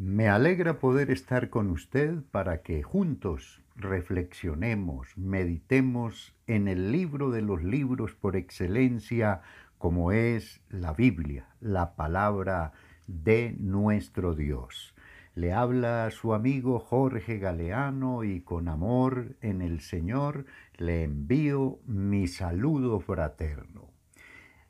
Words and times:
Me 0.00 0.28
alegra 0.28 0.78
poder 0.78 1.10
estar 1.10 1.50
con 1.50 1.70
usted 1.70 2.22
para 2.30 2.62
que 2.62 2.84
juntos 2.84 3.60
reflexionemos, 3.74 5.08
meditemos 5.18 6.36
en 6.46 6.68
el 6.68 6.92
libro 6.92 7.32
de 7.32 7.42
los 7.42 7.64
libros 7.64 8.14
por 8.14 8.36
excelencia 8.36 9.40
como 9.76 10.12
es 10.12 10.60
la 10.68 10.92
Biblia, 10.92 11.48
la 11.60 11.96
palabra 11.96 12.74
de 13.08 13.56
nuestro 13.58 14.36
Dios. 14.36 14.94
Le 15.34 15.52
habla 15.52 16.08
su 16.12 16.32
amigo 16.32 16.78
Jorge 16.78 17.40
Galeano 17.40 18.22
y 18.22 18.40
con 18.42 18.68
amor 18.68 19.34
en 19.40 19.62
el 19.62 19.80
Señor 19.80 20.46
le 20.76 21.02
envío 21.02 21.80
mi 21.86 22.28
saludo 22.28 23.00
fraterno. 23.00 23.90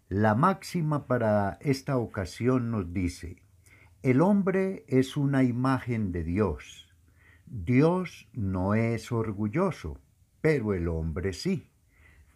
La 0.09 0.35
máxima 0.35 1.07
para 1.07 1.59
esta 1.61 1.99
ocasión 1.99 2.71
nos 2.71 2.95
dice, 2.95 3.43
el 4.11 4.23
hombre 4.23 4.87
es 4.89 5.19
una 5.19 5.43
imagen 5.43 6.13
de 6.13 6.25
Dios. 6.25 6.89
Dios 7.45 8.27
no 8.33 8.73
es 8.73 9.13
orgulloso, 9.13 10.01
pero 10.41 10.73
el 10.73 10.89
hombre 10.89 11.35
sí. 11.35 11.69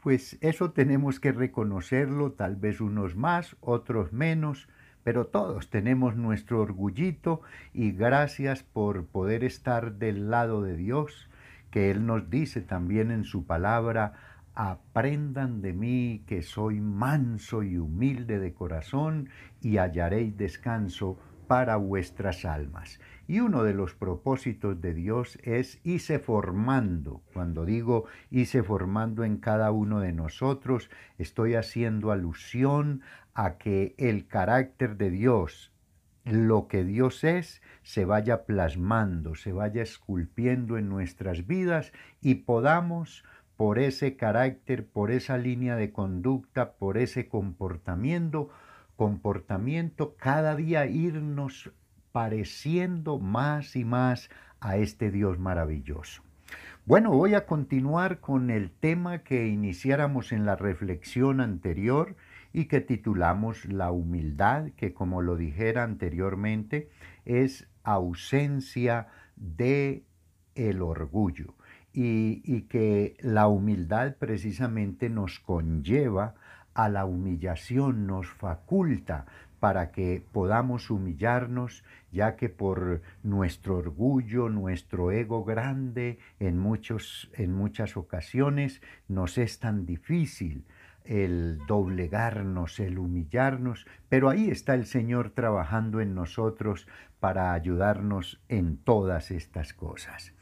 Pues 0.03 0.37
eso 0.43 0.73
tenemos 0.73 1.19
que 1.19 1.33
reconocerlo, 1.33 2.33
tal 2.33 2.57
vez 2.57 2.83
unos 2.83 3.17
más, 3.17 3.57
otros 3.61 4.13
menos, 4.13 4.69
pero 5.03 5.29
todos 5.29 5.71
tenemos 5.71 6.15
nuestro 6.15 6.61
orgullito 6.61 7.41
y 7.73 7.93
gracias 7.93 8.63
por 8.63 9.07
poder 9.07 9.43
estar 9.43 9.95
del 9.95 10.29
lado 10.29 10.61
de 10.61 10.77
Dios, 10.77 11.31
que 11.71 11.91
Él 11.91 12.05
nos 12.05 12.29
dice 12.29 12.61
también 12.61 13.11
en 13.11 13.25
su 13.25 13.47
palabra, 13.47 14.13
aprendan 14.55 15.63
de 15.63 15.73
mí 15.73 16.23
que 16.27 16.43
soy 16.43 16.83
manso 16.83 17.63
y 17.63 17.79
humilde 17.79 18.39
de 18.39 18.53
corazón 18.53 19.31
y 19.63 19.79
hallaréis 19.79 20.37
descanso 20.37 21.19
para 21.53 21.77
vuestras 21.77 22.47
almas. 22.47 22.99
Y 23.29 23.41
uno 23.41 23.63
de 23.63 23.75
los 23.75 23.95
propósitos 23.95 24.81
de 24.81 24.95
Dios 24.95 25.39
es 25.43 25.81
irse 25.85 26.19
formando. 26.19 27.21
Cuando 27.35 27.67
digo 27.67 28.07
irse 28.31 28.63
formando 28.63 29.23
en 29.23 29.37
cada 29.37 29.71
uno 29.71 30.01
de 30.01 30.15
nosotros, 30.15 30.89
estoy 31.19 31.55
haciendo 31.55 32.11
alusión 32.11 33.03
a 33.35 33.59
que 33.59 33.95
el 33.99 34.27
carácter 34.27 34.97
de 34.97 35.11
Dios, 35.11 35.75
lo 36.25 36.69
que 36.69 36.85
Dios 36.85 37.23
es, 37.23 37.61
se 37.83 38.07
vaya 38.07 38.47
plasmando, 38.47 39.35
se 39.35 39.53
vaya 39.53 39.83
esculpiendo 39.83 40.79
en 40.79 40.89
nuestras 40.89 41.47
vidas 41.47 41.93
y 42.23 42.37
podamos 42.37 43.25
por 43.59 43.79
ese 43.79 44.17
carácter, 44.17 44.87
por 44.87 45.11
esa 45.11 45.37
línea 45.37 45.77
de 45.77 45.93
conducta, 45.93 46.73
por 46.73 46.97
ese 46.97 47.29
comportamiento, 47.29 48.49
comportamiento, 49.03 50.15
cada 50.17 50.55
día 50.55 50.87
irnos 50.87 51.73
pareciendo 52.13 53.19
más 53.19 53.75
y 53.75 53.85
más 53.85 54.31
a 54.61 54.77
este 54.77 55.11
Dios 55.11 55.41
maravilloso. 55.41 56.23
Bueno, 56.87 57.11
voy 57.11 57.35
a 57.35 57.45
continuar 57.45 58.21
con 58.21 58.49
el 58.49 58.71
tema 58.71 59.25
que 59.25 59.49
iniciáramos 59.49 60.31
en 60.31 60.47
la 60.47 60.55
reflexión 60.55 61.41
anterior 61.41 62.15
y 62.53 62.67
que 62.67 62.81
titulamos 62.81 63.65
La 63.65 63.91
humildad, 63.91 64.69
que 64.77 64.95
como 64.95 65.21
lo 65.21 65.35
dijera 65.35 65.83
anteriormente, 65.83 66.89
es 67.25 67.67
ausencia 67.83 69.09
de 69.35 70.05
el 70.55 70.81
orgullo 70.81 71.57
y, 71.93 72.41
y 72.45 72.69
que 72.69 73.17
la 73.21 73.49
humildad 73.49 74.15
precisamente 74.17 75.11
nos 75.11 75.41
conlleva 75.41 76.37
a 76.75 76.89
la 76.89 77.05
humillación 77.05 78.07
nos 78.07 78.29
faculta 78.29 79.27
para 79.61 79.93
que 79.93 80.25
podamos 80.33 80.91
humillarnos, 80.91 81.85
ya 82.11 82.35
que 82.35 82.49
por 82.49 83.01
nuestro 83.23 83.77
orgullo, 83.77 84.49
nuestro 84.49 85.13
ego 85.13 85.45
grande, 85.45 86.19
en, 86.41 86.59
muchos, 86.59 87.31
en 87.35 87.53
muchas 87.53 87.97
ocasiones 87.97 88.83
nos 89.07 89.39
es 89.39 89.61
tan 89.61 89.87
difícil 89.87 90.65
el 91.05 91.59
doblegarnos, 91.67 92.81
el 92.81 92.99
humillarnos, 92.99 93.87
pero 94.09 94.31
ahí 94.31 94.51
está 94.51 94.75
el 94.75 94.87
Señor 94.87 95.31
trabajando 95.31 96.01
en 96.01 96.15
nosotros 96.15 96.89
para 97.21 97.53
ayudarnos 97.53 98.41
en 98.49 98.79
todas 98.79 99.31
estas 99.31 99.75
cosas. 99.75 100.35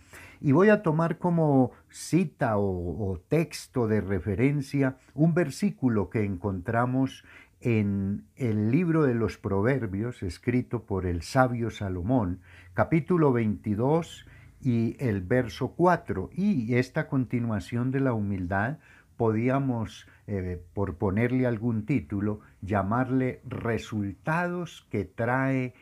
Y 0.42 0.52
voy 0.52 0.70
a 0.70 0.82
tomar 0.82 1.18
como 1.18 1.72
cita 1.90 2.56
o, 2.56 3.20
texto 3.28 3.86
de 3.86 4.00
referencia 4.00 4.96
un 5.14 5.34
versículo 5.34 6.08
que 6.08 6.24
encontramos 6.24 7.24
en 7.60 8.24
el 8.36 8.70
libro 8.70 9.02
de 9.02 9.14
los 9.14 9.36
Proverbios, 9.36 10.22
escrito 10.22 10.84
por 10.84 11.04
el 11.04 11.20
sabio 11.20 11.70
Salomón, 11.70 12.40
capítulo 12.72 13.32
22 13.32 14.26
y 14.62 14.96
el 14.98 15.20
verso 15.20 15.74
4. 15.76 16.30
Y 16.32 16.74
esta 16.74 17.06
continuación 17.06 17.90
de 17.90 18.00
la 18.00 18.14
humildad 18.14 18.78
podíamos, 19.18 20.08
eh, 20.26 20.62
por 20.72 20.96
ponerle 20.96 21.46
algún 21.46 21.84
título, 21.84 22.40
llamarle 22.62 23.42
resultados 23.44 24.86
que 24.90 25.04
trae 25.04 25.74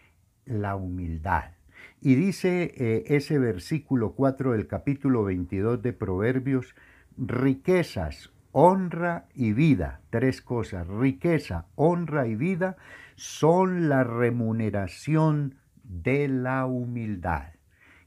la 0.44 0.74
humildad. 0.74 1.57
Y 2.00 2.14
dice 2.14 2.72
eh, 2.76 3.04
ese 3.08 3.38
versículo 3.38 4.12
4 4.12 4.52
del 4.52 4.66
capítulo 4.66 5.24
22 5.24 5.82
de 5.82 5.92
Proverbios, 5.92 6.74
riquezas, 7.16 8.30
honra 8.52 9.26
y 9.34 9.52
vida, 9.52 10.00
tres 10.10 10.40
cosas, 10.40 10.86
riqueza, 10.86 11.66
honra 11.74 12.26
y 12.26 12.36
vida, 12.36 12.76
son 13.16 13.88
la 13.88 14.04
remuneración 14.04 15.56
de 15.82 16.28
la 16.28 16.66
humildad. 16.66 17.52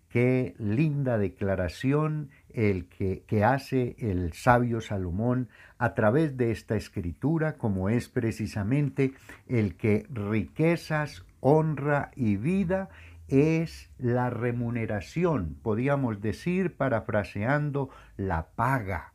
Qué 0.07 0.55
linda 0.57 1.17
declaración 1.17 2.29
el 2.49 2.87
que, 2.87 3.23
que, 3.27 3.45
hace 3.45 3.95
el 3.99 4.33
sabio 4.33 4.81
Salomón 4.81 5.47
a 5.77 5.93
través 5.93 6.35
de 6.35 6.51
esta 6.51 6.75
escritura, 6.75 7.57
como 7.57 7.87
es 7.89 8.09
precisamente 8.09 9.13
el 9.47 9.75
que 9.75 10.05
riquezas, 10.09 11.25
honra 11.39 12.11
y 12.15 12.35
vida 12.35 12.89
es 13.31 13.89
la 13.97 14.29
remuneración, 14.29 15.57
podríamos 15.61 16.21
decir, 16.21 16.75
parafraseando, 16.75 17.89
la 18.17 18.47
paga 18.55 19.13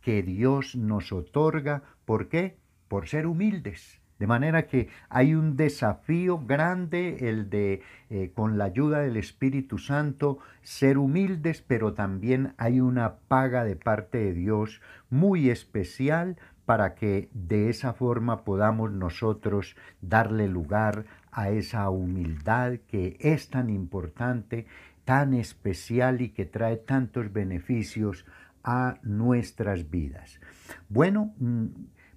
que 0.00 0.22
Dios 0.22 0.76
nos 0.76 1.12
otorga. 1.12 1.82
¿Por 2.04 2.28
qué? 2.28 2.58
Por 2.88 3.08
ser 3.08 3.26
humildes. 3.26 4.00
De 4.18 4.26
manera 4.26 4.66
que 4.66 4.88
hay 5.08 5.34
un 5.34 5.56
desafío 5.56 6.38
grande, 6.38 7.28
el 7.28 7.50
de, 7.50 7.82
eh, 8.10 8.32
con 8.34 8.58
la 8.58 8.64
ayuda 8.64 9.00
del 9.00 9.16
Espíritu 9.16 9.78
Santo, 9.78 10.38
ser 10.62 10.98
humildes, 10.98 11.62
pero 11.62 11.94
también 11.94 12.54
hay 12.58 12.80
una 12.80 13.18
paga 13.28 13.64
de 13.64 13.76
parte 13.76 14.18
de 14.18 14.34
Dios 14.34 14.80
muy 15.08 15.50
especial 15.50 16.36
para 16.66 16.96
que 16.96 17.30
de 17.32 17.70
esa 17.70 17.94
forma 17.94 18.44
podamos 18.44 18.90
nosotros 18.90 19.76
darle 20.00 20.48
lugar 20.48 21.06
a 21.32 21.50
esa 21.50 21.88
humildad 21.90 22.78
que 22.88 23.16
es 23.20 23.50
tan 23.50 23.70
importante, 23.70 24.66
tan 25.04 25.34
especial 25.34 26.20
y 26.20 26.30
que 26.30 26.44
trae 26.44 26.76
tantos 26.76 27.32
beneficios 27.32 28.26
a 28.64 28.98
nuestras 29.02 29.90
vidas. 29.90 30.40
Bueno, 30.88 31.34
mm, 31.38 31.66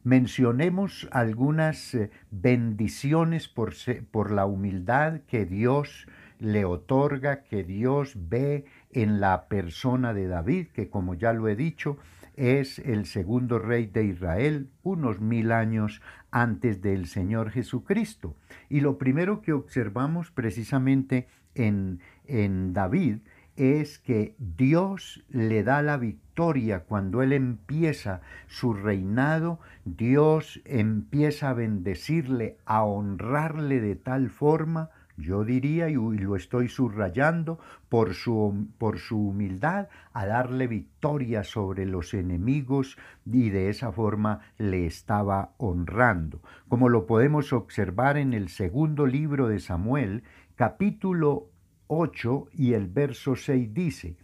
mencionemos 0.03 1.07
algunas 1.11 1.93
eh, 1.93 2.11
bendiciones 2.31 3.47
por, 3.47 3.73
por 4.11 4.31
la 4.31 4.45
humildad 4.45 5.21
que 5.27 5.45
Dios 5.45 6.07
le 6.39 6.65
otorga, 6.65 7.43
que 7.43 7.63
Dios 7.63 8.13
ve 8.15 8.65
en 8.93 9.19
la 9.19 9.47
persona 9.47 10.13
de 10.13 10.27
David, 10.27 10.67
que 10.73 10.89
como 10.89 11.13
ya 11.13 11.33
lo 11.33 11.47
he 11.47 11.55
dicho, 11.55 11.97
es 12.35 12.79
el 12.79 13.05
segundo 13.05 13.59
rey 13.59 13.87
de 13.87 14.05
Israel 14.05 14.69
unos 14.83 15.19
mil 15.19 15.51
años 15.51 16.01
antes 16.31 16.81
del 16.81 17.07
Señor 17.07 17.51
Jesucristo. 17.51 18.35
Y 18.69 18.79
lo 18.79 18.97
primero 18.97 19.41
que 19.41 19.53
observamos 19.53 20.31
precisamente 20.31 21.27
en, 21.55 21.99
en 22.25 22.73
David 22.73 23.17
es 23.57 23.99
que 23.99 24.35
Dios 24.39 25.23
le 25.29 25.63
da 25.63 25.81
la 25.81 25.97
victoria 25.97 26.85
cuando 26.85 27.21
Él 27.21 27.33
empieza 27.33 28.21
su 28.47 28.73
reinado, 28.73 29.59
Dios 29.83 30.61
empieza 30.65 31.49
a 31.49 31.53
bendecirle, 31.53 32.57
a 32.65 32.83
honrarle 32.83 33.81
de 33.81 33.95
tal 33.95 34.29
forma 34.29 34.89
yo 35.21 35.45
diría, 35.45 35.89
y 35.89 35.95
lo 35.95 36.35
estoy 36.35 36.67
subrayando, 36.67 37.59
por 37.89 38.13
su, 38.13 38.67
por 38.77 38.99
su 38.99 39.29
humildad, 39.29 39.87
a 40.13 40.25
darle 40.25 40.67
victoria 40.67 41.43
sobre 41.43 41.85
los 41.85 42.13
enemigos 42.13 42.97
y 43.25 43.49
de 43.49 43.69
esa 43.69 43.91
forma 43.91 44.41
le 44.57 44.85
estaba 44.85 45.53
honrando. 45.57 46.41
Como 46.67 46.89
lo 46.89 47.05
podemos 47.05 47.53
observar 47.53 48.17
en 48.17 48.33
el 48.33 48.49
segundo 48.49 49.05
libro 49.05 49.47
de 49.47 49.59
Samuel, 49.59 50.23
capítulo 50.55 51.49
8 51.87 52.47
y 52.53 52.73
el 52.73 52.87
verso 52.87 53.35
6 53.35 53.73
dice, 53.73 54.15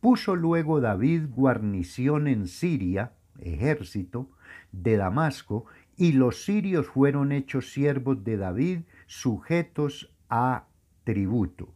puso 0.00 0.36
luego 0.36 0.80
David 0.80 1.24
guarnición 1.30 2.28
en 2.28 2.46
Siria, 2.46 3.12
ejército, 3.40 4.30
de 4.72 4.96
Damasco, 4.96 5.66
y 5.96 6.12
los 6.12 6.44
sirios 6.44 6.86
fueron 6.86 7.32
hechos 7.32 7.72
siervos 7.72 8.22
de 8.22 8.36
David, 8.36 8.80
sujetos 9.06 10.14
a 10.28 10.66
tributo. 11.04 11.72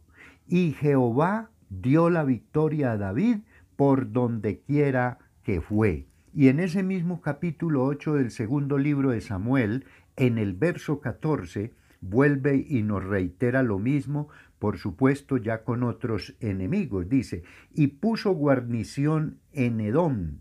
y 0.47 0.73
Jehová 0.73 1.49
dio 1.69 2.09
la 2.09 2.25
victoria 2.25 2.91
a 2.91 2.97
David 2.97 3.37
por 3.77 4.11
donde 4.11 4.59
quiera 4.59 5.17
que 5.43 5.61
fue. 5.61 6.07
Y 6.33 6.49
en 6.49 6.59
ese 6.59 6.83
mismo 6.83 7.21
capítulo 7.21 7.85
8 7.85 8.15
del 8.15 8.31
segundo 8.31 8.77
libro 8.77 9.11
de 9.11 9.21
Samuel, 9.21 9.85
en 10.17 10.37
el 10.37 10.53
verso 10.53 10.99
14, 10.99 11.73
vuelve 12.01 12.65
y 12.67 12.83
nos 12.83 13.03
reitera 13.03 13.63
lo 13.63 13.79
mismo, 13.79 14.27
por 14.59 14.77
supuesto 14.77 15.37
ya 15.37 15.63
con 15.63 15.83
otros 15.83 16.35
enemigos. 16.39 17.09
Dice, 17.09 17.43
y 17.73 17.87
puso 17.87 18.31
guarnición 18.31 19.39
en 19.53 19.81
Edom. 19.81 20.39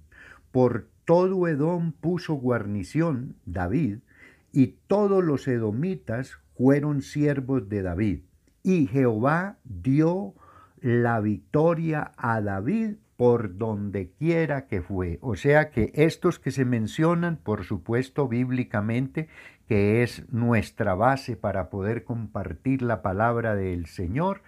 Por 0.50 0.88
todo 1.04 1.48
Edom 1.48 1.92
puso 1.92 2.34
guarnición 2.34 3.36
David, 3.46 3.98
y 4.52 4.74
todos 4.88 5.24
los 5.24 5.46
edomitas 5.46 6.38
fueron 6.60 7.00
siervos 7.00 7.70
de 7.70 7.80
David. 7.80 8.20
Y 8.62 8.86
Jehová 8.86 9.56
dio 9.64 10.34
la 10.82 11.18
victoria 11.20 12.12
a 12.18 12.42
David 12.42 12.96
por 13.16 13.56
donde 13.56 14.10
quiera 14.10 14.66
que 14.66 14.82
fue. 14.82 15.18
O 15.22 15.36
sea 15.36 15.70
que 15.70 15.90
estos 15.94 16.38
que 16.38 16.50
se 16.50 16.66
mencionan, 16.66 17.38
por 17.38 17.64
supuesto, 17.64 18.28
bíblicamente, 18.28 19.28
que 19.68 20.02
es 20.02 20.30
nuestra 20.30 20.94
base 20.94 21.34
para 21.34 21.70
poder 21.70 22.04
compartir 22.04 22.82
la 22.82 23.00
palabra 23.00 23.54
del 23.54 23.86
Señor, 23.86 24.42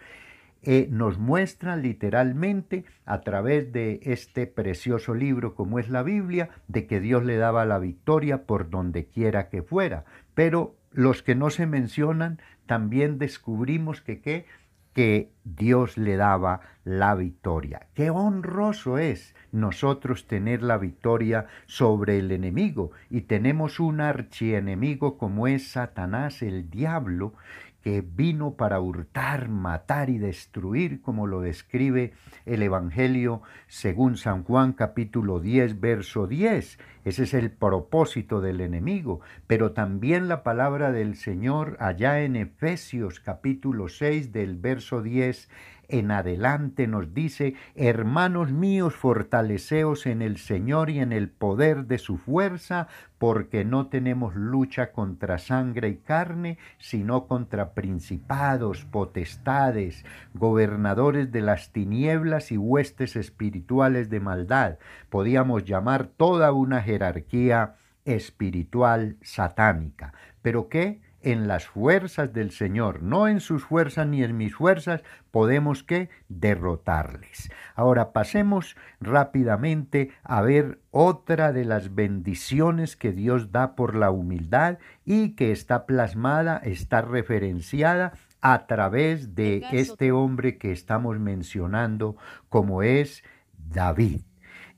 eh, 0.65 0.89
nos 0.91 1.19
muestran 1.19 1.81
literalmente 1.81 2.85
a 3.07 3.23
través 3.23 3.73
de 3.73 4.01
este 4.03 4.47
precioso 4.47 5.15
libro 5.15 5.55
como 5.55 5.79
es 5.79 5.89
la 5.89 6.03
Biblia, 6.03 6.51
de 6.69 6.87
que 6.87 7.01
Dios 7.01 7.25
le 7.25 7.39
daba 7.39 7.65
la 7.65 7.79
victoria 7.79 8.45
por 8.45 8.69
donde 8.69 9.07
quiera 9.07 9.49
que 9.49 9.63
fuera. 9.63 10.05
Pero 10.35 10.77
los 10.93 11.23
que 11.23 11.35
no 11.35 11.51
se 11.51 11.67
mencionan, 11.67 12.41
también 12.67 13.19
descubrimos 13.19 14.01
que 14.01 14.21
qué, 14.21 14.47
que 14.93 15.33
Dios 15.45 15.97
le 15.97 16.17
daba 16.17 16.61
la 16.85 17.15
victoria. 17.15 17.87
Qué 17.95 18.11
honroso 18.11 18.99
es 18.99 19.35
nosotros 19.51 20.27
tener 20.27 20.63
la 20.63 20.79
victoria 20.79 21.47
sobre 21.67 22.19
el 22.19 22.31
enemigo 22.31 22.91
y 23.09 23.23
tenemos 23.23 23.81
un 23.81 24.01
archienemigo 24.01 25.19
como 25.19 25.47
es 25.47 25.69
Satanás, 25.69 26.43
el 26.43 26.71
diablo, 26.71 27.35
que 27.83 28.01
vino 28.01 28.55
para 28.55 28.81
hurtar, 28.81 29.49
matar 29.49 30.09
y 30.09 30.19
destruir, 30.19 31.03
como 31.03 31.27
lo 31.27 31.41
describe 31.41 32.13
el 32.47 32.63
Evangelio 32.63 33.43
según 33.67 34.17
San 34.17 34.45
Juan 34.45 34.73
capítulo 34.73 35.41
10, 35.41 35.81
verso 35.81 36.27
10. 36.27 36.79
Ese 37.05 37.23
es 37.25 37.35
el 37.35 37.51
propósito 37.51 38.41
del 38.41 38.61
enemigo. 38.61 39.21
Pero 39.47 39.73
también 39.73 40.29
la 40.29 40.43
palabra 40.43 40.93
del 40.93 41.17
Señor 41.17 41.77
allá 41.81 42.23
en 42.23 42.37
Efesios 42.37 43.21
capítulo 43.21 43.89
6 43.89 44.33
del 44.33 44.57
verso 44.57 45.03
10 45.03 45.49
en 45.93 46.11
adelante 46.11 46.87
nos 46.87 47.13
dice, 47.13 47.55
hermanos 47.75 48.51
míos, 48.51 48.95
fortaleceos 48.95 50.07
en 50.07 50.23
el 50.23 50.39
Señor 50.39 50.89
y 50.89 51.01
en 51.01 51.13
el 51.13 51.29
poder 51.29 51.85
de 51.85 51.99
su 51.99 52.17
fuerza, 52.17 52.89
porque 53.19 53.67
no 53.67 53.89
tenemos 53.89 54.35
lucha 54.35 54.91
contra 54.91 55.37
sangre 55.37 55.91
y 55.91 55.97
carne, 55.99 56.57
sino 56.79 57.27
contra 57.27 57.75
principados, 57.75 58.87
potestades, 58.87 60.07
gobernadores 60.33 61.31
de 61.31 61.43
las 61.43 61.73
tinieblas 61.73 62.53
y 62.53 62.57
huestes 62.57 63.15
espirituales 63.15 64.09
de 64.09 64.21
maldad. 64.21 64.79
Podíamos 65.11 65.67
llamar 65.67 66.07
toda 66.07 66.53
una 66.53 66.81
jerarquía 66.81 67.75
espiritual 68.07 69.19
satánica. 69.21 70.15
¿Pero 70.41 70.71
qué? 70.71 71.02
En 71.23 71.49
las 71.49 71.67
fuerzas 71.67 72.33
del 72.33 72.51
Señor, 72.51 73.03
no 73.03 73.29
en 73.29 73.41
sus 73.41 73.65
fuerzas 73.65 74.07
ni 74.07 74.23
en 74.23 74.37
mis 74.37 74.55
fuerzas, 74.55 75.03
podemos 75.31 75.83
que 75.83 76.11
derrotarles. 76.29 77.51
Ahora 77.75 78.13
pasemos 78.13 78.77
rápidamente 79.01 80.11
a 80.23 80.43
ver 80.43 80.81
otra 80.91 81.53
de 81.53 81.65
las 81.65 81.95
bendiciones 81.95 82.97
que 82.97 83.13
Dios 83.13 83.53
da 83.53 83.75
por 83.75 83.95
la 83.95 84.11
humildad 84.11 84.79
y 85.05 85.31
que 85.31 85.53
está 85.53 85.87
plasmada, 85.87 86.59
está 86.59 87.03
referenciada 87.03 88.13
a 88.41 88.67
través 88.67 89.35
de 89.35 89.65
este 89.71 90.13
hombre 90.13 90.59
que 90.59 90.73
estamos 90.73 91.19
mencionando 91.19 92.17
como 92.49 92.83
es 92.83 93.23
David. 93.57 94.23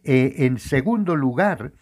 Eh, 0.05 0.45
en 0.45 0.59
segundo 0.59 1.17
lugar, 1.17 1.73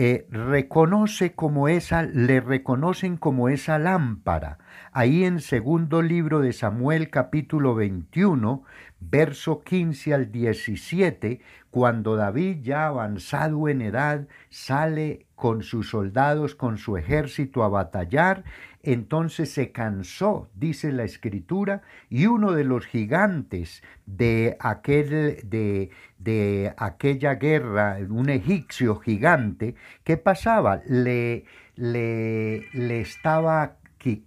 eh, 0.00 0.28
reconoce 0.30 1.34
como 1.34 1.66
esa, 1.66 2.04
le 2.04 2.40
reconocen 2.40 3.16
como 3.16 3.48
esa 3.48 3.80
lámpara. 3.80 4.58
Ahí 4.92 5.24
en 5.24 5.40
segundo 5.40 6.02
libro 6.02 6.38
de 6.38 6.52
Samuel 6.52 7.10
capítulo 7.10 7.74
21, 7.74 8.62
verso 9.00 9.64
15 9.64 10.14
al 10.14 10.30
17, 10.30 11.40
cuando 11.72 12.14
David 12.14 12.58
ya 12.62 12.86
avanzado 12.86 13.68
en 13.68 13.82
edad 13.82 14.28
sale 14.50 15.26
con 15.34 15.64
sus 15.64 15.90
soldados, 15.90 16.54
con 16.54 16.78
su 16.78 16.96
ejército 16.96 17.64
a 17.64 17.68
batallar, 17.68 18.44
entonces 18.92 19.52
se 19.52 19.72
cansó, 19.72 20.48
dice 20.54 20.92
la 20.92 21.04
escritura, 21.04 21.82
y 22.08 22.26
uno 22.26 22.52
de 22.52 22.64
los 22.64 22.86
gigantes 22.86 23.82
de, 24.06 24.56
aquel, 24.60 25.40
de, 25.44 25.90
de 26.18 26.74
aquella 26.76 27.34
guerra, 27.34 27.98
un 28.08 28.28
egipcio 28.28 28.96
gigante, 28.96 29.74
¿qué 30.04 30.16
pasaba? 30.16 30.80
Le, 30.86 31.44
le, 31.76 32.66
le 32.72 33.00
estaba 33.00 33.76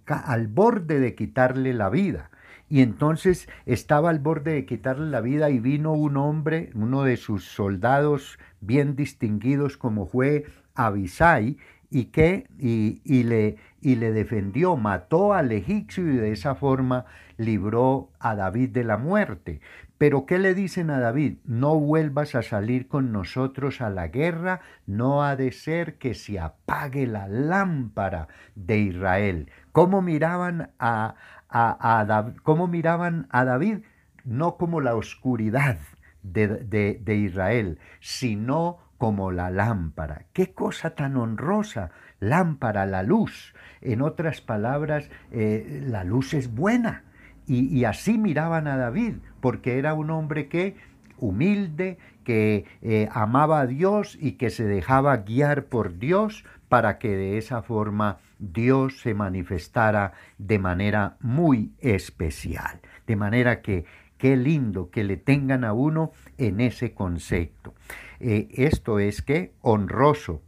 al 0.06 0.46
borde 0.48 1.00
de 1.00 1.14
quitarle 1.14 1.72
la 1.74 1.88
vida. 1.88 2.30
Y 2.68 2.80
entonces 2.80 3.48
estaba 3.66 4.10
al 4.10 4.18
borde 4.18 4.54
de 4.54 4.64
quitarle 4.64 5.10
la 5.10 5.20
vida 5.20 5.50
y 5.50 5.58
vino 5.58 5.92
un 5.92 6.16
hombre, 6.16 6.70
uno 6.74 7.02
de 7.02 7.16
sus 7.16 7.44
soldados 7.44 8.38
bien 8.60 8.96
distinguidos 8.96 9.76
como 9.76 10.06
fue 10.06 10.46
Abisai, 10.74 11.58
y 11.92 12.06
que 12.06 12.46
y, 12.58 13.22
le, 13.24 13.56
y 13.82 13.96
le 13.96 14.12
defendió, 14.12 14.76
mató 14.76 15.34
al 15.34 15.52
egipcio 15.52 16.10
y 16.10 16.16
de 16.16 16.32
esa 16.32 16.54
forma 16.54 17.04
libró 17.36 18.10
a 18.18 18.34
David 18.34 18.70
de 18.70 18.82
la 18.82 18.96
muerte. 18.96 19.60
Pero 19.98 20.24
¿qué 20.24 20.38
le 20.38 20.54
dicen 20.54 20.88
a 20.88 20.98
David? 20.98 21.36
No 21.44 21.78
vuelvas 21.78 22.34
a 22.34 22.42
salir 22.42 22.88
con 22.88 23.12
nosotros 23.12 23.82
a 23.82 23.90
la 23.90 24.08
guerra, 24.08 24.60
no 24.86 25.22
ha 25.22 25.36
de 25.36 25.52
ser 25.52 25.98
que 25.98 26.14
se 26.14 26.40
apague 26.40 27.06
la 27.06 27.28
lámpara 27.28 28.26
de 28.54 28.78
Israel. 28.78 29.50
¿Cómo 29.72 30.00
miraban 30.00 30.70
a, 30.78 31.14
a, 31.50 32.32
cómo 32.42 32.68
miraban 32.68 33.26
a 33.30 33.44
David? 33.44 33.80
No 34.24 34.56
como 34.56 34.80
la 34.80 34.96
oscuridad 34.96 35.78
de, 36.22 36.48
de, 36.48 36.98
de 37.04 37.16
Israel, 37.16 37.78
sino 38.00 38.78
como 39.02 39.32
la 39.32 39.50
lámpara. 39.50 40.26
Qué 40.32 40.52
cosa 40.52 40.90
tan 40.90 41.16
honrosa, 41.16 41.90
lámpara, 42.20 42.86
la 42.86 43.02
luz. 43.02 43.52
En 43.80 44.00
otras 44.00 44.40
palabras, 44.40 45.10
eh, 45.32 45.82
la 45.84 46.04
luz 46.04 46.34
es 46.34 46.54
buena. 46.54 47.02
Y, 47.48 47.82
así 47.82 48.16
miraban 48.16 48.68
a 48.68 48.76
David, 48.76 49.14
porque 49.40 49.80
era 49.80 49.94
un 49.94 50.10
hombre 50.10 50.46
que 50.46 50.76
humilde, 51.18 51.98
que 52.22 52.64
eh, 52.80 53.08
amaba 53.10 53.62
a 53.62 53.66
Dios 53.66 54.16
y 54.20 54.34
que 54.34 54.50
se 54.50 54.66
dejaba 54.66 55.16
guiar 55.16 55.64
por 55.64 55.98
Dios 55.98 56.44
para 56.68 56.98
que 56.98 57.16
de 57.16 57.38
esa 57.38 57.62
forma 57.62 58.18
Dios 58.38 59.00
se 59.00 59.14
manifestara 59.14 60.12
de 60.38 60.60
manera 60.60 61.16
muy 61.18 61.72
especial. 61.80 62.80
De 63.08 63.16
manera 63.16 63.62
que 63.62 63.84
qué 64.22 64.36
lindo 64.36 64.88
que 64.88 65.02
le 65.02 65.16
tengan 65.16 65.64
a 65.64 65.72
uno 65.72 66.12
en 66.38 66.60
ese 66.60 66.94
concepto. 66.94 67.74
Eh, 68.20 68.46
esto 68.52 69.00
es 69.00 69.20
que 69.20 69.52
honroso 69.62 70.42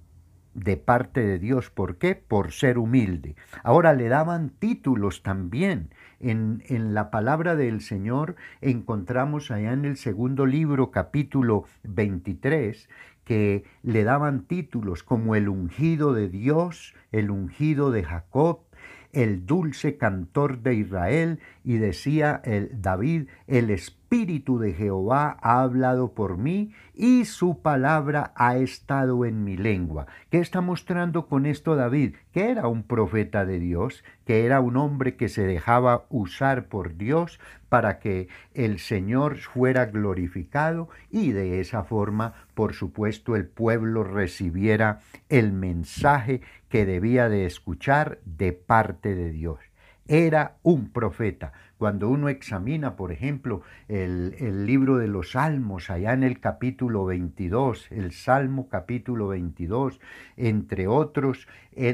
de 0.54 0.76
parte 0.76 1.26
de 1.26 1.40
Dios. 1.40 1.70
¿Por 1.70 1.98
qué? 1.98 2.14
Por 2.14 2.52
ser 2.52 2.78
humilde. 2.78 3.34
Ahora 3.64 3.92
le 3.92 4.08
daban 4.08 4.50
títulos 4.50 5.24
también. 5.24 5.90
En, 6.20 6.62
en, 6.68 6.94
la 6.94 7.10
palabra 7.10 7.56
del 7.56 7.80
Señor 7.80 8.36
encontramos 8.60 9.50
allá 9.50 9.72
en 9.72 9.84
el 9.86 9.96
segundo 9.96 10.46
libro, 10.46 10.92
capítulo 10.92 11.64
23, 11.82 12.88
que 13.24 13.64
le 13.82 14.04
daban 14.04 14.44
títulos 14.44 15.02
como 15.02 15.34
el 15.34 15.48
ungido 15.48 16.12
de 16.12 16.28
Dios, 16.28 16.94
el 17.10 17.28
ungido 17.28 17.90
de 17.90 18.04
Jacob, 18.04 18.60
el 19.14 19.46
dulce 19.46 19.96
cantor 19.96 20.62
de 20.62 20.74
Israel, 20.74 21.40
y 21.64 21.78
decía 21.78 22.40
el 22.44 22.70
David, 22.80 23.28
el 23.46 23.70
Espíritu 23.70 24.03
de 24.14 24.72
Jehová 24.72 25.36
ha 25.42 25.62
hablado 25.62 26.12
por 26.12 26.38
mí 26.38 26.72
y 26.94 27.24
su 27.24 27.60
palabra 27.62 28.32
ha 28.36 28.56
estado 28.58 29.24
en 29.24 29.42
mi 29.42 29.56
lengua. 29.56 30.06
¿Qué 30.30 30.38
está 30.38 30.60
mostrando 30.60 31.26
con 31.26 31.46
esto 31.46 31.74
David? 31.74 32.14
Que 32.32 32.50
era 32.50 32.68
un 32.68 32.84
profeta 32.84 33.44
de 33.44 33.58
Dios, 33.58 34.04
que 34.24 34.46
era 34.46 34.60
un 34.60 34.76
hombre 34.76 35.16
que 35.16 35.28
se 35.28 35.44
dejaba 35.44 36.04
usar 36.10 36.66
por 36.66 36.96
Dios 36.96 37.40
para 37.68 37.98
que 37.98 38.28
el 38.54 38.78
Señor 38.78 39.38
fuera 39.38 39.86
glorificado 39.86 40.88
y 41.10 41.32
de 41.32 41.58
esa 41.58 41.82
forma, 41.82 42.34
por 42.54 42.74
supuesto, 42.74 43.34
el 43.34 43.48
pueblo 43.48 44.04
recibiera 44.04 45.00
el 45.28 45.52
mensaje 45.52 46.40
que 46.68 46.86
debía 46.86 47.28
de 47.28 47.46
escuchar 47.46 48.20
de 48.24 48.52
parte 48.52 49.16
de 49.16 49.32
Dios. 49.32 49.58
Era 50.06 50.56
un 50.62 50.90
profeta. 50.90 51.52
Cuando 51.78 52.08
uno 52.08 52.28
examina, 52.28 52.96
por 52.96 53.12
ejemplo, 53.12 53.62
el, 53.88 54.66
libro 54.66 54.96
de 54.96 55.08
los 55.08 55.32
Salmos, 55.32 55.90
allá 55.90 56.12
en 56.12 56.22
el 56.22 56.40
capítulo 56.40 57.04
22, 57.04 57.88
el 57.90 58.12
Salmo 58.12 58.68
capítulo 58.68 59.28
22, 59.28 60.00
entre 60.36 60.86
otros, 60.86 61.48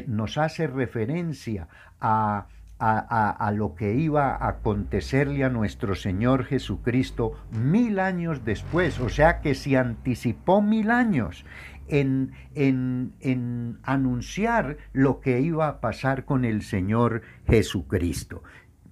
nos 0.06 0.38
hace 0.38 0.66
referencia 0.66 1.68
a, 2.00 2.46
a, 2.78 3.52
lo 3.54 3.74
que 3.74 3.94
iba 3.94 4.36
a 4.36 4.48
acontecerle 4.48 5.44
a 5.44 5.50
nuestro 5.50 5.94
Señor 5.94 6.44
Jesucristo 6.44 7.32
mil 7.50 7.98
años 7.98 8.44
después, 8.44 9.00
o 9.00 9.08
sea 9.08 9.40
que 9.40 9.54
se 9.54 9.76
anticipó 9.76 10.62
mil 10.62 10.90
años 10.90 11.44
en, 11.90 12.32
en, 12.54 13.78
anunciar 13.82 14.78
lo 14.92 15.20
que 15.20 15.40
iba 15.40 15.68
a 15.68 15.80
pasar 15.80 16.24
con 16.24 16.44
el 16.44 16.62
Señor 16.62 17.22
Jesucristo. 17.46 18.42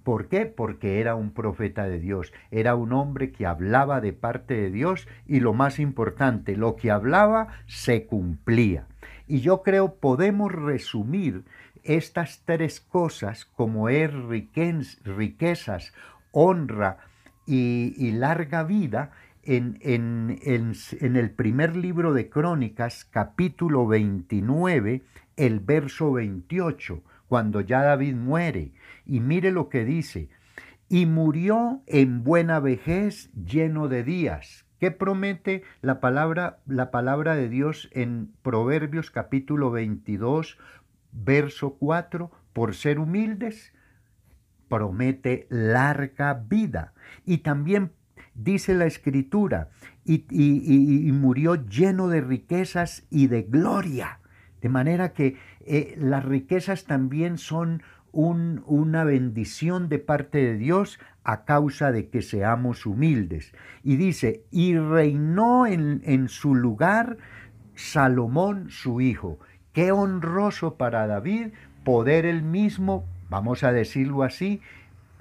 ¿Por 0.03 0.27
qué? 0.27 0.45
Porque 0.45 0.99
era 0.99 1.15
un 1.15 1.31
profeta 1.31 1.87
de 1.87 1.99
Dios, 1.99 2.33
era 2.51 2.75
un 2.75 2.93
hombre 2.93 3.31
que 3.31 3.45
hablaba 3.45 4.01
de 4.01 4.13
parte 4.13 4.55
de 4.55 4.71
Dios 4.71 5.07
y 5.27 5.39
lo 5.39 5.53
más 5.53 5.79
importante, 5.79 6.55
lo 6.55 6.75
que 6.75 6.91
hablaba 6.91 7.49
se 7.67 8.05
cumplía. 8.05 8.87
Y 9.27 9.41
yo 9.41 9.61
creo 9.61 9.95
podemos 9.95 10.51
resumir 10.51 11.43
estas 11.83 12.41
tres 12.45 12.79
cosas 12.79 13.45
como 13.45 13.89
es 13.89 14.11
riquezas, 15.03 15.93
honra 16.31 16.97
y 17.45 18.11
larga 18.11 18.63
vida 18.63 19.11
en, 19.49 20.37
el 20.41 21.31
primer 21.31 21.75
libro 21.75 22.13
de 22.13 22.29
Crónicas, 22.29 23.05
capítulo 23.05 23.87
29, 23.87 25.01
el 25.37 25.59
verso 25.59 26.11
28, 26.11 27.01
cuando 27.27 27.61
ya 27.61 27.81
David 27.81 28.13
muere. 28.15 28.73
Y 29.07 29.21
mire 29.21 29.51
lo 29.51 29.69
que 29.69 29.85
dice, 29.85 30.29
y 30.87 31.07
murió 31.07 31.81
en 31.87 32.23
buena 32.23 32.59
vejez 32.59 33.31
lleno 33.33 33.87
de 33.87 34.03
días. 34.03 34.65
¿Qué 34.79 34.91
promete 34.91 35.63
la 35.81 35.99
palabra, 35.99 36.59
la 36.67 36.91
palabra 36.91 37.35
de 37.35 37.49
Dios 37.49 37.89
en 37.91 38.31
Proverbios 38.43 39.09
capítulo 39.09 39.71
22, 39.71 40.59
verso 41.11 41.73
4? 41.79 42.31
Por 42.53 42.75
ser 42.75 42.99
humildes, 42.99 43.73
promete 44.67 45.47
larga 45.49 46.35
vida. 46.35 46.93
Y 47.25 47.39
también 47.39 47.91
dice 48.43 48.73
la 48.73 48.85
escritura, 48.85 49.69
y, 50.05 51.11
murió 51.13 51.55
lleno 51.55 52.07
de 52.07 52.21
riquezas 52.21 53.05
y 53.09 53.27
de 53.27 53.43
gloria. 53.43 54.19
De 54.61 54.69
manera 54.69 55.13
que 55.13 55.37
eh, 55.65 55.95
las 55.97 56.25
riquezas 56.25 56.85
también 56.85 57.37
son 57.37 57.83
una 58.11 59.03
bendición 59.03 59.87
de 59.87 59.99
parte 59.99 60.39
de 60.39 60.57
Dios 60.57 60.99
a 61.23 61.45
causa 61.45 61.91
de 61.91 62.09
que 62.09 62.23
seamos 62.23 62.87
humildes. 62.87 63.53
Y 63.83 63.97
dice, 63.97 64.43
y 64.49 64.75
reinó 64.75 65.67
en, 65.67 66.01
en 66.03 66.27
su 66.27 66.55
lugar 66.55 67.17
Salomón 67.75 68.71
su 68.71 68.99
hijo. 68.99 69.39
Qué 69.73 69.91
honroso 69.91 70.75
para 70.75 71.05
David 71.05 71.49
poder 71.83 72.25
él 72.25 72.41
mismo, 72.41 73.05
vamos 73.29 73.63
a 73.63 73.71
decirlo 73.71 74.23
así, 74.23 74.61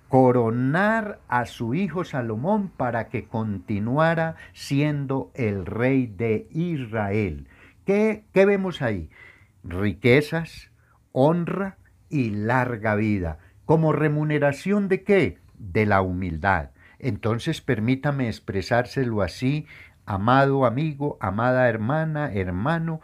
coronar 0.09 1.21
a 1.29 1.45
su 1.45 1.75
hijo 1.75 2.05
Salomón 2.05 2.69
para 2.69 3.09
que 3.09 3.27
continuara 3.27 4.37
siendo 4.55 5.31
el 5.35 5.67
rey 5.67 6.07
de 6.07 6.49
Israel. 6.50 7.47
¿Qué, 7.85 8.25
¿Qué, 8.33 8.47
vemos 8.47 8.81
ahí? 8.83 9.11
Riquezas, 9.65 10.71
honra 11.12 11.77
y 12.09 12.31
larga 12.31 12.95
vida. 12.95 13.38
¿Como 13.65 13.93
remuneración 13.93 14.88
de 14.88 15.05
qué? 15.05 15.38
De 15.59 15.85
la 15.85 16.00
humildad. 16.00 16.71
Entonces 16.99 17.61
permítame 17.61 18.29
expresárselo 18.29 19.23
así, 19.23 19.67
amado 20.07 20.65
amigo, 20.65 21.19
amada 21.21 21.69
hermana, 21.69 22.33
hermano, 22.33 23.00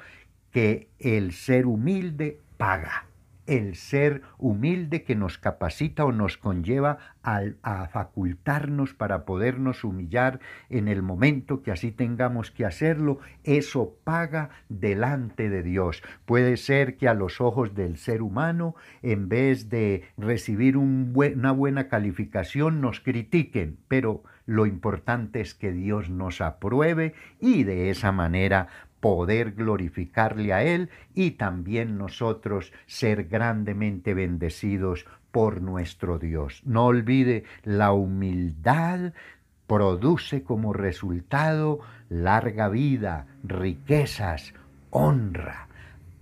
que 0.50 0.88
el 0.98 1.32
ser 1.32 1.66
humilde 1.66 2.40
paga 2.56 3.06
el 3.46 3.76
ser 3.76 4.22
humilde 4.38 5.02
que 5.02 5.14
nos 5.14 5.38
capacita 5.38 6.04
o 6.04 6.12
nos 6.12 6.36
conlleva 6.36 6.98
a, 7.22 7.88
facultarnos 7.88 8.94
para 8.94 9.24
podernos 9.24 9.84
humillar 9.84 10.40
en 10.68 10.88
el 10.88 11.02
momento 11.02 11.62
que 11.62 11.70
así 11.70 11.90
tengamos 11.90 12.50
que 12.50 12.64
hacerlo, 12.64 13.18
eso 13.44 13.96
paga 14.04 14.50
delante 14.68 15.48
de 15.48 15.62
Dios. 15.62 16.02
Puede 16.26 16.56
ser 16.56 16.96
que 16.96 17.08
a 17.08 17.14
los 17.14 17.40
ojos 17.40 17.74
del 17.74 17.96
ser 17.96 18.22
humano, 18.22 18.74
en 19.02 19.28
vez 19.28 19.68
de 19.68 20.04
recibir 20.16 20.76
una 20.76 21.52
buena 21.52 21.88
calificación, 21.88 22.80
nos 22.80 23.00
critiquen, 23.00 23.78
pero 23.88 24.22
lo 24.46 24.66
importante 24.66 25.40
es 25.40 25.54
que 25.54 25.72
Dios 25.72 26.10
nos 26.10 26.40
apruebe 26.40 27.14
y 27.40 27.64
de 27.64 27.90
esa 27.90 28.12
manera 28.12 28.68
poder 29.04 29.52
glorificarle 29.52 30.54
a 30.54 30.64
Él 30.64 30.88
y 31.14 31.32
también 31.32 31.98
nosotros 31.98 32.72
ser 32.86 33.24
grandemente 33.24 34.14
bendecidos 34.14 35.04
por 35.30 35.60
nuestro 35.60 36.18
Dios. 36.18 36.62
No 36.64 36.86
olvide, 36.86 37.44
la 37.64 37.92
humildad 37.92 39.12
produce 39.66 40.42
como 40.42 40.72
resultado 40.72 41.80
larga 42.08 42.70
vida, 42.70 43.26
riquezas, 43.42 44.54
honra. 44.88 45.68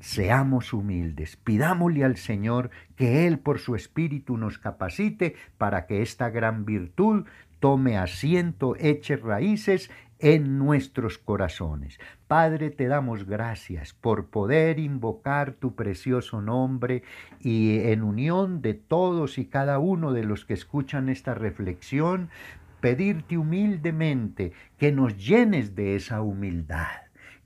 Seamos 0.00 0.72
humildes, 0.72 1.36
pidámosle 1.36 2.02
al 2.02 2.16
Señor 2.16 2.70
que 2.96 3.28
Él 3.28 3.38
por 3.38 3.60
su 3.60 3.76
Espíritu 3.76 4.36
nos 4.36 4.58
capacite 4.58 5.36
para 5.56 5.86
que 5.86 6.02
esta 6.02 6.30
gran 6.30 6.64
virtud 6.64 7.26
tome 7.60 7.96
asiento, 7.96 8.74
eche 8.74 9.14
raíces 9.14 9.88
en 10.22 10.56
nuestros 10.56 11.18
corazones. 11.18 11.98
Padre, 12.32 12.70
te 12.70 12.86
damos 12.86 13.26
gracias 13.26 13.92
por 13.92 14.28
poder 14.28 14.78
invocar 14.78 15.52
tu 15.52 15.74
precioso 15.74 16.40
nombre 16.40 17.02
y 17.40 17.80
en 17.80 18.02
unión 18.02 18.62
de 18.62 18.72
todos 18.72 19.36
y 19.36 19.44
cada 19.44 19.78
uno 19.78 20.14
de 20.14 20.24
los 20.24 20.46
que 20.46 20.54
escuchan 20.54 21.10
esta 21.10 21.34
reflexión, 21.34 22.30
pedirte 22.80 23.36
humildemente 23.36 24.54
que 24.78 24.92
nos 24.92 25.18
llenes 25.18 25.74
de 25.74 25.94
esa 25.94 26.22
humildad 26.22 27.02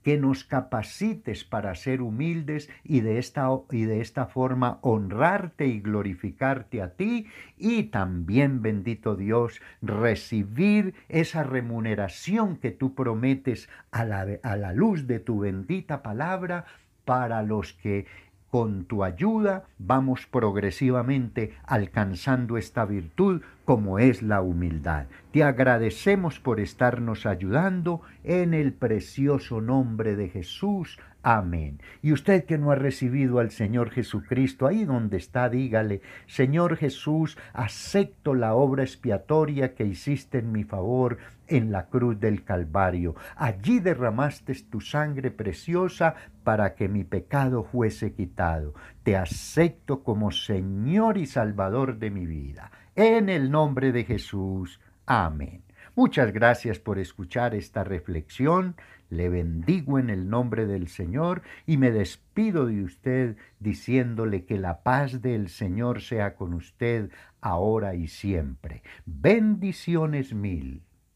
que 0.07 0.17
nos 0.17 0.45
capacites 0.45 1.43
para 1.43 1.75
ser 1.75 2.01
humildes 2.01 2.69
y 2.85 3.01
de 3.01 3.19
esta, 3.19 3.49
y 3.71 3.83
de 3.83 3.99
esta 3.99 4.27
forma 4.27 4.79
honrarte 4.81 5.67
y 5.67 5.81
glorificarte 5.81 6.81
a 6.81 6.93
ti. 6.93 7.27
Y 7.57 7.83
también, 7.83 8.61
bendito 8.61 9.17
Dios, 9.17 9.59
recibir 9.81 10.93
esa 11.09 11.43
remuneración 11.43 12.55
que 12.55 12.71
tú 12.71 12.95
prometes 12.95 13.67
a 13.91 14.05
la, 14.05 14.25
a 14.43 14.55
la 14.55 14.71
luz 14.71 15.07
de 15.07 15.19
tu 15.19 15.39
bendita 15.39 16.01
palabra 16.03 16.63
para 17.03 17.43
los 17.43 17.73
que 17.73 18.05
con 18.49 18.85
tu 18.85 19.03
ayuda 19.03 19.65
vamos 19.77 20.25
progresivamente 20.25 21.53
alcanzando 21.65 22.55
esta 22.55 22.85
virtud 22.85 23.41
como 23.67 23.99
es 23.99 24.23
la 24.23 24.41
humildad. 24.41 25.07
Te 25.33 25.43
agradecemos 25.43 26.39
por 26.39 26.61
estarnos 26.61 27.25
ayudando 27.25 28.01
en 28.23 28.53
el 28.53 28.71
precioso 28.71 29.59
nombre 29.59 30.15
de 30.15 30.29
Jesús. 30.29 30.97
Amén. 31.21 31.81
Y 32.01 32.13
usted 32.13 32.45
que 32.45 32.57
no 32.57 32.71
ha 32.71 32.75
recibido 32.75 33.39
al 33.39 33.51
Señor 33.51 33.89
Jesucristo, 33.89 34.67
ahí 34.67 34.85
donde 34.85 35.17
está, 35.17 35.49
dígale, 35.49 36.01
Señor 36.27 36.77
Jesús, 36.77 37.37
acepto 37.51 38.35
la 38.35 38.55
obra 38.55 38.83
expiatoria 38.83 39.75
que 39.75 39.83
hiciste 39.83 40.37
en 40.37 40.53
mi 40.53 40.63
favor 40.63 41.17
en 41.47 41.73
la 41.73 41.87
cruz 41.87 42.21
del 42.21 42.45
Calvario. 42.45 43.15
Allí 43.35 43.81
derramaste 43.81 44.53
tu 44.69 44.79
sangre 44.79 45.29
preciosa 45.29 46.15
para 46.45 46.73
que 46.73 46.87
mi 46.87 47.03
pecado 47.03 47.65
fuese 47.65 48.13
quitado. 48.13 48.73
Te 49.03 49.17
acepto 49.17 50.03
como 50.03 50.31
Señor 50.31 51.17
y 51.17 51.25
Salvador 51.25 51.99
de 51.99 52.11
mi 52.11 52.25
vida. 52.25 52.71
En 52.97 53.29
el 53.29 53.51
nombre 53.51 53.91
de 53.91 54.05
Jesús. 54.05 54.81
Amén. 55.05 55.61
Muchas 55.95 56.33
gracias 56.33 56.79
por 56.79 56.97
escuchar 56.97 57.53
esta 57.53 57.83
reflexión. 57.83 58.75
Le 59.11 59.29
bendigo 59.29 59.99
en 59.99 60.09
el 60.09 60.27
nombre 60.31 60.65
del 60.65 60.87
Señor 60.87 61.43
y 61.67 61.77
me 61.77 61.91
despido 61.91 62.65
de 62.65 62.81
usted 62.81 63.37
diciéndole 63.59 64.45
que 64.45 64.57
la 64.57 64.81
paz 64.81 65.21
del 65.21 65.49
Señor 65.49 66.01
sea 66.01 66.33
con 66.33 66.55
usted 66.55 67.11
ahora 67.39 67.93
y 67.93 68.07
siempre. 68.07 68.81
Bendiciones 69.05 70.33
mil. 70.33 70.86